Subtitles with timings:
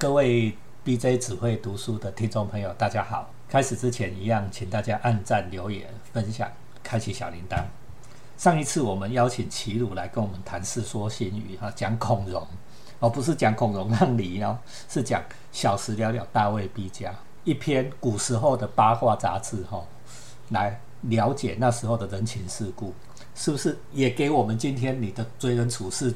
[0.00, 3.30] 各位 BJ 只会读书的听众朋友，大家好！
[3.50, 6.50] 开始之前一样，请大家按赞、留言、分享、
[6.82, 7.62] 开启小铃铛。
[8.38, 12.42] 上一次我们邀请齐鲁来跟我们谈《世说新语》哈，讲孔融，
[12.98, 14.56] 而不是讲孔融让梨哦，
[14.88, 17.14] 是讲小时了了，大未必佳
[17.44, 19.84] 一篇古时候的八卦杂志哈，
[20.48, 22.94] 来了解那时候的人情世故，
[23.34, 26.14] 是不是也给我们今天你的追人处事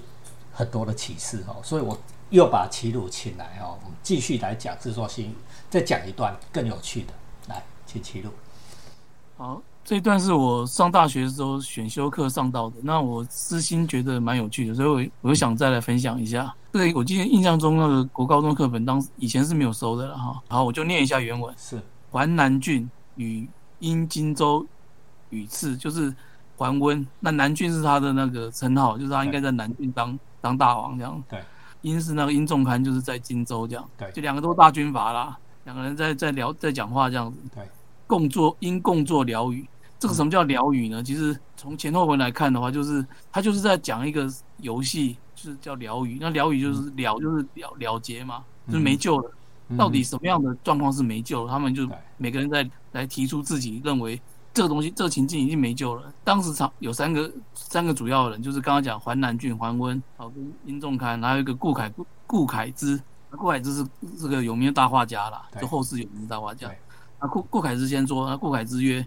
[0.54, 1.56] 很多的启示哦？
[1.62, 1.98] 所以我。
[2.30, 5.28] 又把齐鲁请来哦，我们继续来讲《自作新语》，
[5.70, 7.12] 再讲一段更有趣的。
[7.48, 8.30] 来，请齐鲁。
[9.36, 14.88] 好，这一段是我上大学的时候选修课上到的，那我私心觉得蛮有趣的，所以
[15.20, 16.52] 我我想再来分享一下。
[16.72, 20.42] 对，我记得印象中那个国高中课本当以前是没有收的了哈。
[20.48, 21.80] 好，我就念一下原文：是
[22.10, 23.46] 环南郡与
[23.78, 24.66] 阴荆州
[25.30, 26.12] 与次，就是
[26.56, 27.06] 桓温。
[27.20, 31.24] 那南郡是他的那个称号，就是他应该在南郡当当大王这样。
[31.30, 31.40] 对。
[31.80, 37.62] 殷是那个殷仲堪，就是在荆州这样，对，就两个都大军阀啦，两个人在在聊在讲话这样子，对，
[38.06, 41.02] 共作因共作辽语，这个什么叫辽语呢？
[41.02, 44.26] 其实从前后文来看的话，就是他就是在讲一个
[44.60, 49.30] 游戏，就是叫辽语，那辽语就是了就是了了结嘛，就是没救了，
[49.76, 51.46] 到底什么样的状况是没救？
[51.46, 51.86] 他们就
[52.16, 54.18] 每个人在来提出自己认为。
[54.54, 56.14] 这个东西，这个情境已经没救了。
[56.22, 61.92] 当时场有三个三个主要的人，就是刚刚讲淮南郡桓温，好跟殷仲堪，还有一个顾恺
[62.24, 63.02] 顾恺之。
[63.32, 63.84] 顾恺之是
[64.16, 66.70] 这个有名的大画家啦，就后世有名的大画家。
[67.20, 69.04] 那顾顾恺之先说，那顾恺之曰：“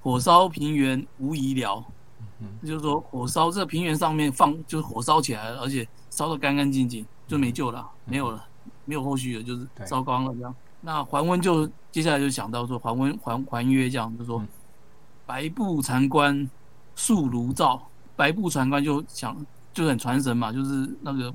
[0.00, 1.84] 火烧平原无疑了。”
[2.40, 8.42] 嗯，就是说火烧这个平原上面放，就是火烧起来了，而且烧得干干净净，就没救了，没有了，
[8.86, 10.54] 没有后续了，就是烧光了这样。
[10.80, 14.42] 那桓温就接下来就想到说，桓温桓桓曰这样就说。
[15.26, 16.48] 白布禅官
[16.94, 17.82] 树炉灶，
[18.14, 19.36] 白布禅官就想
[19.74, 21.34] 就很传神嘛，就是那个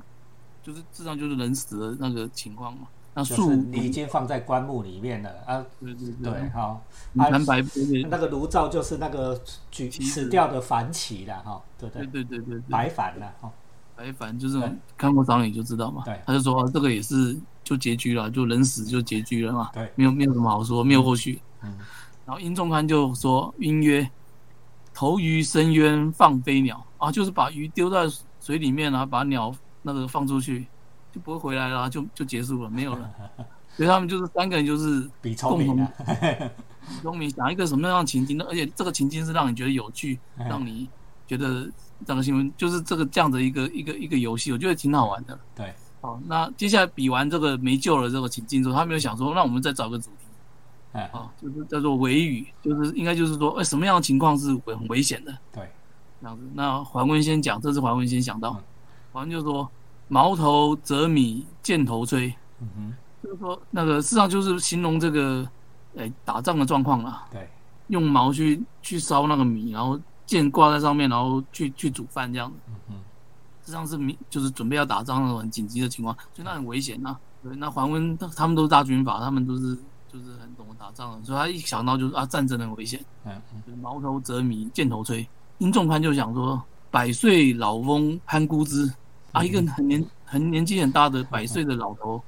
[0.62, 2.88] 就是实际上就是人死的那个情况嘛。
[3.14, 6.82] 那树你已经放在棺木里面了啊，对对对，好。
[7.18, 7.68] 谈白布
[8.08, 9.38] 那个炉灶就是那个
[9.70, 12.06] 举死掉的凡旗了哈，对对？
[12.06, 13.52] 对对对白凡了哈，
[13.94, 14.58] 白凡就是
[14.96, 21.78] 看过丧礼就知道嘛，对，他就说这个也是就结局了，就人死就结局了嘛，对，没有没有什么好说，没有后续，嗯。
[22.24, 24.08] 然后殷仲堪就说：“殷曰，
[24.94, 28.08] 投鱼深渊，放飞鸟啊，就是把鱼丢在
[28.40, 29.52] 水里面啊，把鸟
[29.82, 30.66] 那个放出去，
[31.12, 33.10] 就不会回来了，就就结束了，没有了。
[33.76, 35.10] 所以他们就是三个人，就是
[35.42, 35.88] 共同
[37.00, 40.88] 聪明，想一个什么样的情境而且这个情境是让你觉得有趣，让你
[41.26, 41.68] 觉得
[42.06, 45.38] 这个新闻就是这个这样的一个一个一个游戏，我觉得挺好玩的。
[45.56, 50.26] 对，好，那接下来比完这个没救了这个情境之后，他们又想说，那我们再找个主题。”
[50.92, 51.10] 哎，
[51.40, 55.34] 就是叫做危语，就是应该就是说，哎，什么样的情况是很危险的？
[55.50, 55.66] 对，
[56.20, 56.42] 这样子。
[56.52, 58.52] 那桓温先讲，这是桓温先想到，
[59.10, 59.66] 桓温就说
[60.08, 62.28] ：“矛头折米，箭头吹。”
[62.60, 65.48] 嗯哼，就是说那个事实上就是形容这个，
[65.96, 67.24] 哎，打仗的状况啦。
[67.30, 67.48] 对，
[67.86, 72.56] 用矛去去烧那个米，然后箭挂在上面，然后去去煮饭这样子。
[72.68, 72.94] 嗯哼，
[73.62, 77.16] 实际上是米，就是准备要打仗那种很紧急的情况，所以那很危险呐。
[77.42, 79.78] 对，那桓温他他们都是大军阀，他们都是。
[80.12, 83.32] 就是很懂得打仗的，所以他一想到就是啊，战争很危险，嗯，
[83.66, 85.26] 就是矛头折迷，箭头吹。
[85.56, 88.92] 殷仲堪就想说，百岁老翁攀孤枝，
[89.32, 92.22] 啊，一个很年很年纪很大的百岁的老头，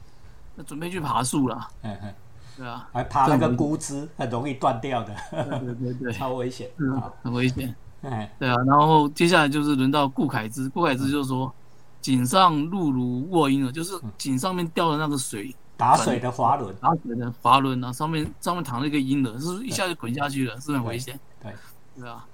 [0.55, 2.15] 那准备去爬树了，嗯嗯，
[2.57, 11.53] 对啊，还爬那个孤枝，很容易断掉的，对对对，超危险，嗯，很危险，哎，对啊，然后接下来就是轮到顾恺之，顾恺之就说，
[12.01, 15.55] 井上露如卧鹰了，就是井上面掉的那个水。
[15.77, 21.19] 打水的滑轮，打水的滑轮啊，上面上面躺了一个婴儿，是一下就滚下去了，是很危险。
[21.43, 21.53] 对，
[21.97, 22.25] 对啊。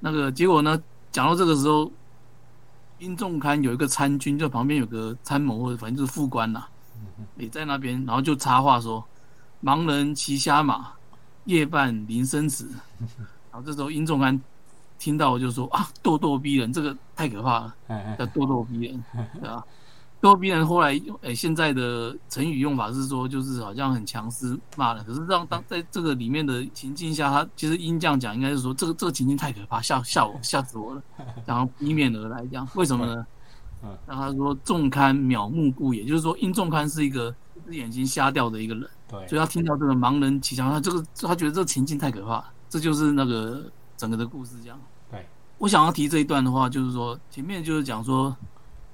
[0.00, 0.82] 那个结果呢？
[1.12, 1.92] 讲到这个时候，
[2.98, 6.64] 殷仲堪有一个参军，就旁边有个参谋或者反正就是副官呐，
[7.36, 9.04] 也在那边，然后就插话说
[9.62, 10.92] ：“盲人骑瞎马，
[11.44, 12.66] 夜半临深池。
[13.52, 14.40] ”然后这时候殷仲堪
[14.98, 17.76] 听到就说：“啊，咄咄逼人，这个太可怕了，
[18.18, 19.04] 叫咄咄逼人，
[19.34, 19.62] 对吧？”
[20.22, 25.04] 多逼人后来用诶，现在的成语用法是说，就是好像很强势骂人。
[25.04, 31.02] 可是让当在这个里面的情境下，他其实应这样讲，应该是说这个这个情境太可怕，吓吓我吓死我了，
[31.44, 32.66] 然后迎面而来这样。
[32.76, 33.26] 为什么呢？
[33.82, 37.34] 嗯，让他说仲堪渺目故也，就是说殷仲堪是一个
[37.66, 38.88] 只眼睛瞎掉的一个人。
[39.08, 43.64] 对，所以他听到这个盲人骑墙，他这个他觉得这个情境太可怕，这就是那个
[43.96, 44.80] 整个的故事这样。
[45.10, 45.26] 对，
[45.58, 48.36] 我想要提这一段的话，就是说前面就是讲说。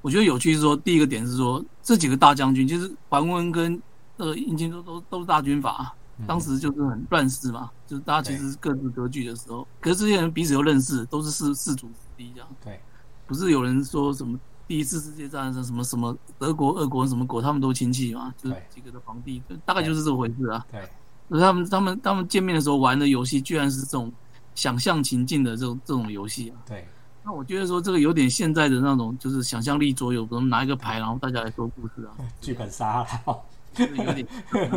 [0.00, 3.80] 我觉得有趣是说，第一个点是说，这几个大将军，其实桓温跟
[4.16, 5.94] 呃殷勤都都都是大军阀，
[6.26, 12.48] 当时就是很乱世嘛，就是大家其实各自割据的时候，可是这些人彼此又认识，都是世世主子弟这样。
[12.64, 12.80] 对，
[13.26, 20.64] 不是有人说什么第一次世界战争什么什么德国、俄国什么国，他们都亲戚嘛，就是几个的皇帝，大概就是这回事啊。
[20.70, 20.88] 对，
[21.28, 24.12] 可是他们他们他们见面的时候玩的游戏，居然是这种
[24.54, 26.56] 想象情境的这种这种游戏啊。
[26.66, 26.86] 对，
[27.28, 33.06] 那我觉得说这个有点现在的那种，就是想象力左右，比如拿一个牌，然后大家来说故事啊， 剧本杀了，
[33.74, 34.26] 就是有点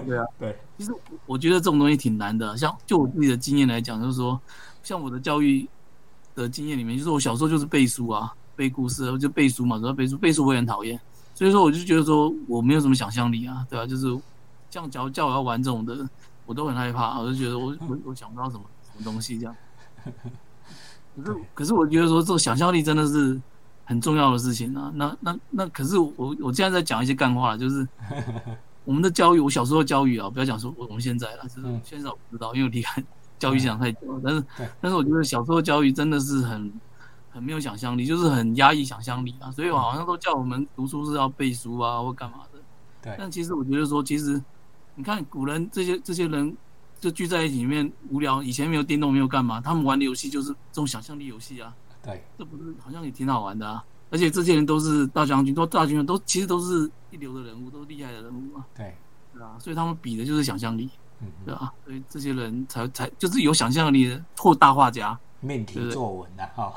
[0.06, 0.26] 对啊。
[0.38, 0.94] 对，其实
[1.26, 2.58] 我觉得这种东西挺难的。
[2.58, 4.38] 像就我自己的经验来讲，就是说，
[4.84, 5.66] 像我的教育
[6.36, 11.00] 的经验里面，就是我小时候就是背书啊，背故事，就背书嘛，主要背书，背书我也很讨厌。
[11.34, 14.14] 所以说，我就觉得说我没有什么想象力啊，对啊、就是
[14.70, 16.06] 像假如叫我要玩这种的，
[16.46, 19.56] 我都很害怕，我就觉得我我我想不到什么什么东西这样。
[21.16, 23.40] 可是可是我觉得说这种想象力真的是
[23.86, 24.92] 很重要的事情啊。
[24.96, 27.88] 那那那可是我我现在在讲一些干话，就是
[28.86, 33.04] 我们的教育，我小时候教育啊，不要讲说我我们现在了，就是嗯现在我不知道，因为我离开
[33.38, 34.22] 教育现场太久了。
[34.24, 34.44] 但是
[34.82, 36.72] 但是我觉得小时候教育真的是很
[37.30, 39.52] 很没有想象力，就是很压抑想象力啊。
[39.52, 42.60] 所以我好像都叫我们读书是要背书啊或干嘛的。
[43.02, 44.42] 对但其实我觉得说，其实
[44.96, 46.56] 你看古人这些这些人
[47.02, 51.74] 就聚在一起里面无聊，以前没有电动没有干嘛，他们玩的游戏就是这种想象力游戏啊。
[52.04, 53.84] 对，这不是好像也挺好玩的啊。
[54.12, 58.96] 而且这些人都是大将军，都大军都其实都是一流的人物，都是厉害的人物啊，对，
[59.34, 60.90] 对啊，所以他们比的就是想象力，
[61.22, 66.74] 嗯对啊，所以这些人才才就是有想象力的或大画家，命题作文啊，哈，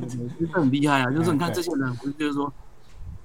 [0.00, 1.10] 就是很厉害啊。
[1.10, 2.50] 就是你看这些人，不是就是说，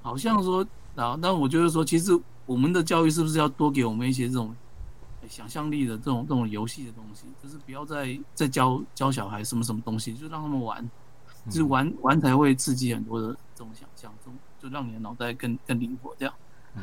[0.01, 0.65] 好像说
[0.95, 4.64] 啊，但我觉得说，其实我们的教育是不是要多给我们一些这种呃
[5.27, 10.89] 想象力的这种这种游戏的东西，就是不要再再教教小孩什么什么东西，就让他们玩。
[11.47, 16.33] 就是玩玩才会刺激很多的这种想象，这种就让你的脑袋更更灵活，这样
[16.73, 16.81] 嗯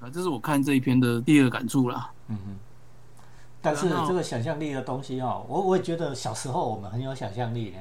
[0.00, 2.10] 啊，这是我看这一篇的第二感触啦。
[2.28, 2.56] 嗯哼。
[3.60, 7.78] 但是这个想象力的东西哦，我我也觉得小时候我们很有想象力呢，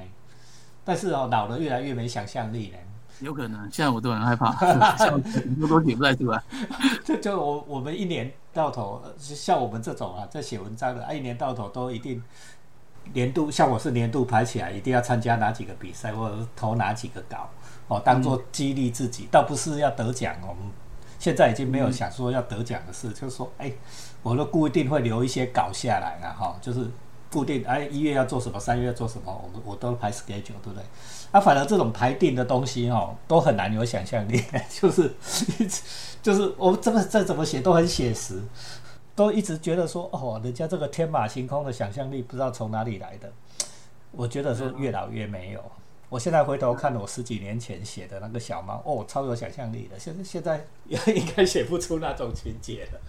[0.84, 2.78] 但是哦，老了越来越没想象力呢。
[3.22, 4.52] 有可能现在我都很害怕，
[4.98, 6.42] 像很多都写不太出来。
[7.06, 12.22] 这就我我们一年到头，呃像我们这种啊，在写文章的，啊，一年到头都一定
[13.14, 17.50] 年度，像我是年度排起来，一定要参加哪几个比赛，或者是投哪几个稿，
[17.88, 20.50] 哦，当做激励自己，倒不是要得奖哦。
[20.50, 20.64] 我们
[21.20, 23.72] 现在已经没有想说要得奖的事，就是说，哎，
[24.24, 26.90] 我都固定会留一些稿下来了哈，就是
[27.32, 30.84] 固定哎一月要做什么，三月要做什么，我们我都排 schedule，对不对？
[31.32, 35.12] 啊，反而这种排定的东西哦，都很难有想象力， 就是
[36.22, 38.42] 就是我这么再怎么写都很写实，
[39.16, 43.32] 都一直觉得说哦，人家这个天马行空的想象力不知道从哪里来的。
[44.12, 45.64] 我觉得是越老越没有。
[46.12, 49.98] 我现在回头看我十几年前写的那个小猫，哦，超有想象力的。
[49.98, 50.62] 现在现在
[51.16, 53.00] 应该写不出那种情节了。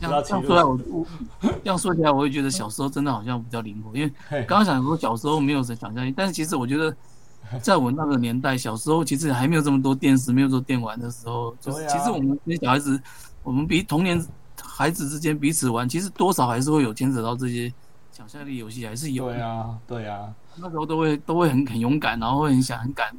[0.00, 1.06] 这样说来，我我
[1.42, 6.92] 这样说起来，我会觉得小时候真的好像比较灵活，因为刚刚想说小时候没有什么想象力，但是其实我觉得，
[7.62, 13.00] 在我那个年代，小时候其实还没有这么多电视，没有做电玩的时候，就是其实我们这些小孩子，
[13.44, 14.20] 我们比童年
[14.60, 17.72] 孩子之间彼此玩，其实多少还是会有牵扯到这些
[18.12, 19.34] 想象力游戏，还是有的。
[19.34, 23.10] 对啊，对啊，那时候都会都会很很勇敢，然后会很想很敢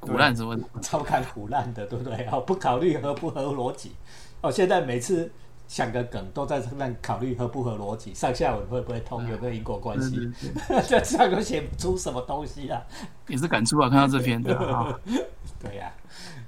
[0.00, 0.62] 胡乱什么的。
[0.82, 2.26] 超敢胡烂的，对不对？
[2.32, 3.92] 哦，不考虑合不合逻辑。
[4.40, 5.30] 哦，现在每次
[5.68, 10.28] 想个梗都在那考虑合不合逻辑，上下文会不会通，有没有因果关系？
[10.88, 12.82] 这样都写不出什么东西啊。
[13.28, 14.92] 也是感触啊，看到这篇的 啊。
[15.60, 15.92] 对呀、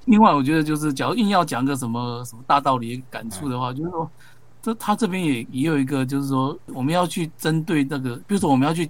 [0.06, 4.10] 另外，我觉得就是，假如硬要讲个什么什么大道理感触的话，就是说，
[4.62, 8.88] 这他这边也也有一个，就是说，我们要去针对那个，比如说我们要去，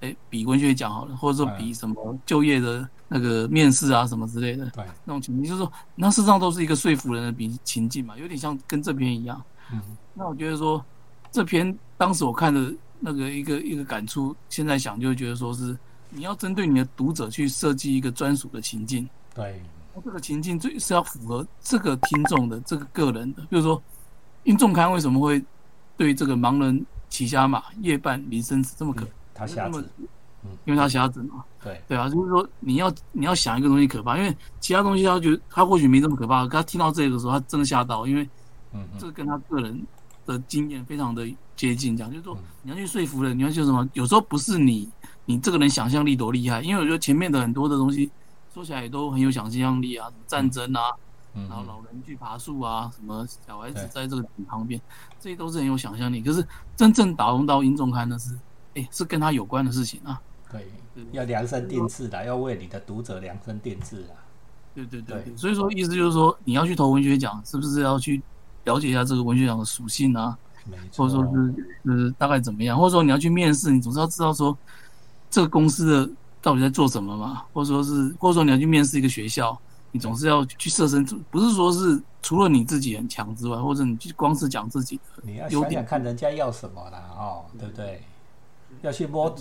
[0.00, 9.42] 哎，比文学奖好了，或者说比什么就业的那个面试啊什么之类的对，那种情境，就是说，那事实上都是一个说服人的比情境嘛，有点像跟这篇一样。
[9.72, 9.80] 嗯，
[10.14, 10.84] 那我觉得说，
[11.32, 15.76] 这篇当时我看的那个一个一个感触，现在想就会觉得说是
[16.08, 19.08] 你要针对你的读者去设计一个专属的情境。
[19.34, 19.60] 对，
[19.94, 23.80] 那这个情境最是要符合这个听众的这个个人的，比如说，
[24.44, 25.42] 运众刊为什么会
[25.96, 29.06] 对这个盲人骑瞎马、夜半临生死这么可？
[29.34, 29.88] 他瞎子，
[30.44, 38.28] 嗯因为他瞎子嘛，对，对啊，就是说你要你要想一个东西可怕，因为其他东西他觉得他或许没这么可怕，可他听到这个的时候，他真的吓到，因为
[38.98, 39.86] 这个跟他个人
[40.26, 43.88] 的经验非常的接近，这样就是说嗯你要去说服人，你要去什么？
[43.92, 44.88] 有时候不是你
[45.24, 48.10] 你这个人想象力多厉害，因为我觉得前面的很多的东西
[48.54, 51.00] 说起来也都很有想象力啊，什么战争啊，嗯
[51.34, 54.80] 然后老人去爬树啊，什么小孩子在这个井旁边，
[55.18, 56.20] 这些都是很有想象力。
[56.22, 56.44] 可是
[56.76, 58.36] 真正打动到殷仲刊的是，
[58.74, 60.20] 哎，是跟他有关的事情啊。
[60.50, 64.18] 对对，要量身定制的，要为你的读者量身定制啊。
[64.74, 68.20] 对对对对对，所以说意思就是说，你要去投文学奖，是不是要去
[68.64, 70.36] 了解一下这个文学奖的属性啊？
[70.68, 74.56] 没错，或者说是是大概怎么样，或者说你要去面试，你总是要知道说
[75.30, 79.58] 这个公司的到底在做什么嘛，或者说是或者说你要去面试一个学校，
[79.92, 88.02] 你总是要去设身处，不是说是除了你自己很强之外，或者你就光是讲自己的你要想想看人家要什么啦，哦，对不对？
[88.82, 89.34] 要去摸，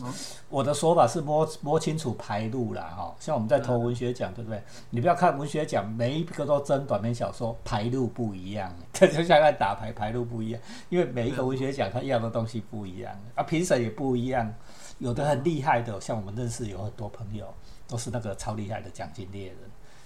[0.50, 4.62] 我的说法是摸摸清楚牌路啦，哈、像我们在投文学奖，对不对？
[4.90, 14.52] 你不要看文学奖，每一个都争短篇小说，牌路不一样， 这就像在打牌，牌路不一样，因为每一个文学奖它要的东西不一样，啊，评审也不一样，
[14.98, 17.46] 有的很厉害的，像我们认识有很多朋友，
[17.88, 19.58] 都是那个超厉害的奖金猎人，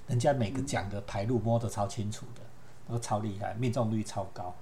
[0.07, 2.41] 人家每个奖的牌路摸得超清楚的，
[2.91, 4.53] 都超厉害，命中率超高，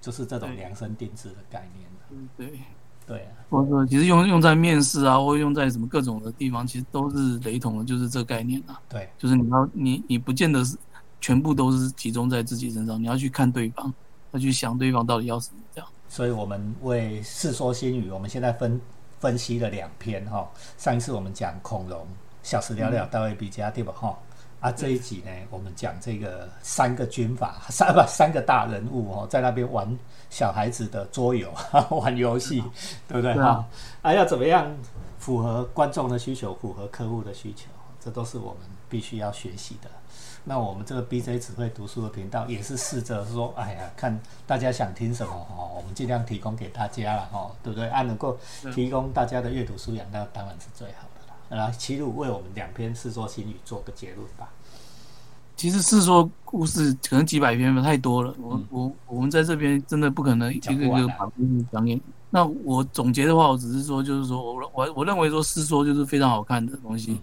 [0.00, 2.60] 就是这种量身定制的概念嗯对，
[3.06, 3.30] 对啊。
[3.48, 10.76] 或者说其实用用在面试啊，或者用在什么各种的地方，其实都是雷同的，就是这个概念啊，对，就是你要你你不见得是
[11.20, 13.92] 全部都是集中在自己身上，你要去看对方，
[14.32, 15.88] 要去想对方到底要什么这样。
[16.08, 18.80] 所以我们为《世说新语》，我们现在分
[19.20, 20.46] 分析了两篇哈。
[20.76, 22.06] 上一次我们讲恐龙，
[22.42, 24.18] 小时了了，大卫比加对吧哈？
[24.62, 29.98] 啊，这一集呢，我们讲这个三个军阀， 三不三个大人物哦，在那边玩
[30.30, 31.52] 小孩子的桌游，
[31.90, 32.62] 玩游戏，
[33.08, 33.68] 对不对哈啊？
[34.02, 34.72] 啊，要怎么样
[35.18, 37.66] 符合观众的需求，符合客户的需求，
[37.98, 39.90] 这都是我们必须要学习的。
[40.44, 44.16] 那我们这个 BJ 只会读书的频道也是试着说，哎呀，看
[44.46, 47.88] 大家想听什么哦，我们尽量提供给大家了哦，对不对？
[47.88, 48.38] 啊，能够
[48.72, 51.08] 提供大家的阅读素养，那当然是最好。
[51.56, 54.48] 来，齐鲁为我们两篇《世说新语》做个结论吧。
[55.56, 58.34] 其实世说故事可能几百篇吧，太多了。
[58.40, 62.02] 我、我我们在这边真的不可能一个一个把故事讲给你。
[62.30, 67.12] 那我总结的话，我只是说，就是说我我我认为说世说就是非常好看的东西。
[67.12, 67.18] 嗯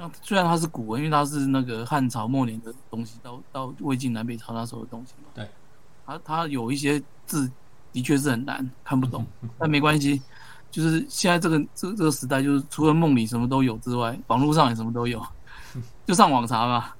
[0.00, 5.28] 那虽然它是古文，因为它是那个汉朝末年的东西，到到魏晋南北朝那时候的东西嘛。
[5.34, 5.48] 对。
[6.06, 7.50] 它它有一些字
[7.92, 10.22] 的确是很难看不懂，嗯 但没关系。
[10.70, 15.22] 就是现在这个这这个时代，就是除了梦里什么都有之外，网络上也什么都有，
[16.06, 16.92] 就上网查嘛。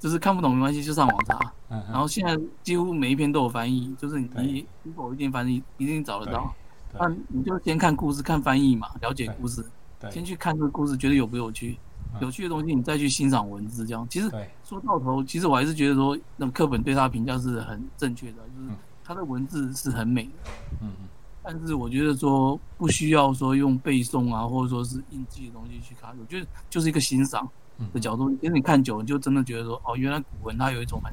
[0.00, 1.38] 就是看不懂没关系，就上网查。
[1.70, 6.52] 嗯然后现在几乎每一篇都有翻译，就是你你如果一定翻译，一定找得到。
[6.90, 9.64] 对那你就先看故事，看翻译嘛，了解故事，
[10.10, 11.78] 先去看这个故事，觉得有不有趣，
[12.14, 14.04] 嗯有趣的东西你再去欣赏文字，这样。
[14.10, 14.28] 其实，
[14.64, 20.50] 说到头，其实我还是觉得说，那么课本对他的评价是很正确的，就是嗯他的文字是很美的。
[20.80, 21.08] 嗯嗯，
[21.42, 28.30] 但是我觉得说不需要说用背诵啊，或者说是印记的东西去看，我觉得就是一个欣赏嗯的角度。
[28.40, 31.12] 其实你看久，了，你就真的觉得说，哦，原来古文它有一种很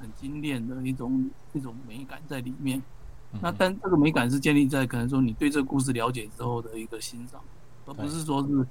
[0.00, 2.78] 很精炼的一种一种美感在里面。
[3.32, 7.40] 嗯那但这个美感是建立在可能说你对这个故事了解之后的一个欣赏，
[7.86, 8.66] 而不是说是，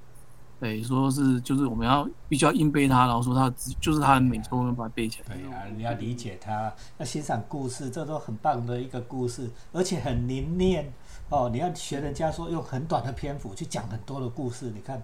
[0.61, 5.35] 对，说是就是我们要必须要硬背它，然后说它就是它很美，所以我们把它背起来。
[5.35, 10.93] 对啊，你要理解它，要欣赏故事，这都很棒的一个故事，而且很凝练
[11.29, 11.49] 哦。
[11.51, 15.01] 你要学人家说用很短的篇幅去讲很多的故事，你看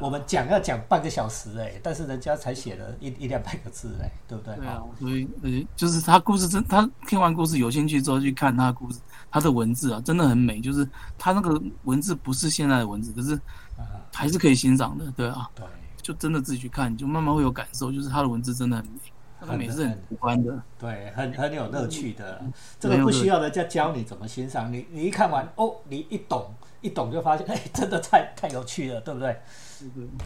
[0.00, 4.54] 我们讲要讲半个小时哎，但是人家才写了一一两百个字哎，对不对？
[4.56, 10.60] 对啊哦，所以呃，就是他故事真，他听完故事有兴趣之后去看他的故事，他的文字啊，真的很美。
[10.60, 13.34] 就是他那个文字不是现在的文字，可是
[13.76, 15.64] 啊，还是可以欣赏的，对啊，对，
[16.00, 18.92] 就真的自己去看，你就慢慢会有感受，就是他的文字真的很美，
[19.40, 22.38] 那个美是很直观的，对，很很有乐趣的。
[22.42, 22.52] 嗯。
[22.78, 29.40] 这个不需要人家教你怎么欣赏，你你一看完哦，你一懂一懂就发现， 哎，真的太太有趣了，对不对？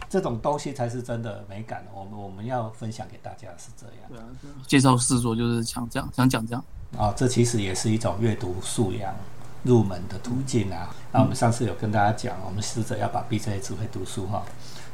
[0.09, 4.21] 这种东西才是真的美感，我们我们要分享给大家是这样。
[4.21, 4.29] 啊，啊
[4.67, 6.63] 介绍四作就是想这样，想讲这样，
[6.97, 9.15] 啊、这其实也是一种阅读素养
[9.63, 10.93] 入门的途径啊。
[11.11, 14.43] 那我们上次有跟大家讲，我们试着要把 BJ 智慧读书哈，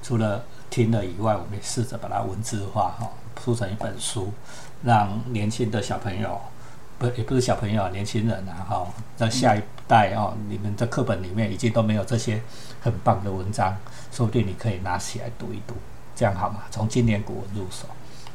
[0.02, 3.10] 除了听了以外，我们也试着把它文字化哈，
[3.44, 4.32] 出成一本书，
[4.82, 6.40] 让年轻的小朋友，
[6.98, 12.42] 不也不是小朋友啊，年轻人啊哈，在下一代哦，你们的课本里面已经都没有这些
[12.82, 13.76] 很棒的文章，
[14.12, 15.74] 说不定你可以拿起来读一读，
[16.16, 16.64] 这样好吗？
[16.72, 17.88] 从经典古文入手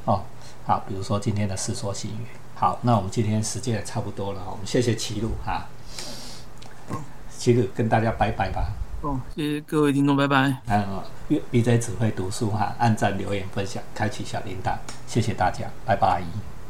[0.05, 0.23] 哦。
[0.67, 2.15] 好，比如说今天的《世说新语》。
[2.55, 5.67] 好，那我们今天时间也差不多了，我们谢谢齐鲁哈。
[7.39, 8.73] 齐鲁跟大家拜拜吧。
[9.01, 10.61] 哦，谢谢各位听众，拜拜。
[10.67, 14.77] 嗯，粤 BJ 只会读书哈，按赞、留言、分享，开启小铃铛，
[15.07, 16.58] 谢谢大家，拜拜。